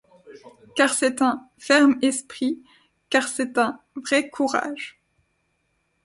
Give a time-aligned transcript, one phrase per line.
[0.75, 2.59] Car c'est un, ferme esprit!
[3.11, 4.99] car c'est un vrai courage!